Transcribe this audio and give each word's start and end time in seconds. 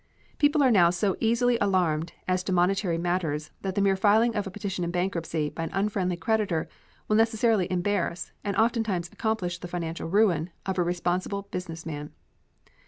People 0.39 0.63
are 0.63 0.71
now 0.71 0.89
so 0.89 1.15
easily 1.19 1.59
alarmed 1.61 2.13
as 2.27 2.43
to 2.43 2.51
monetary 2.51 2.97
matters 2.97 3.51
that 3.61 3.75
the 3.75 3.81
mere 3.81 3.95
filing 3.95 4.35
of 4.35 4.47
a 4.47 4.49
petition 4.49 4.83
in 4.83 4.89
bankruptcy 4.89 5.51
by 5.51 5.61
an 5.61 5.69
unfriendly 5.73 6.17
creditor 6.17 6.67
will 7.07 7.15
necessarily 7.17 7.71
embarrass, 7.71 8.31
and 8.43 8.55
oftentimes 8.57 9.11
accomplish 9.13 9.59
the 9.59 9.67
financial 9.67 10.09
ruin, 10.09 10.49
of 10.65 10.79
a 10.79 10.83
responsible 10.83 11.43
business 11.51 11.85
man. 11.85 12.11